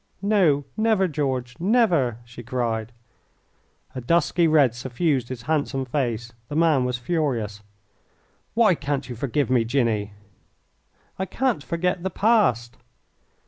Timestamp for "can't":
8.73-9.09, 11.27-11.63